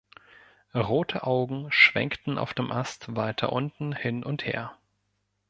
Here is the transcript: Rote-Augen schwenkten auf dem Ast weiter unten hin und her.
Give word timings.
Rote-Augen 0.73 1.71
schwenkten 1.71 2.39
auf 2.39 2.55
dem 2.55 2.71
Ast 2.71 3.15
weiter 3.15 3.53
unten 3.53 3.93
hin 3.95 4.23
und 4.23 4.47
her. 4.47 4.75